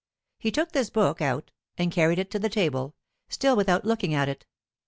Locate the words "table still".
2.49-3.55